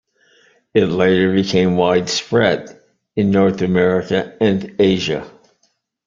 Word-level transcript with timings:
It 0.73 0.85
later 0.85 1.31
became 1.31 1.75
widespread 1.75 2.81
in 3.15 3.29
North 3.29 3.61
America 3.61 4.35
and 4.41 4.75
Asia. 4.79 5.29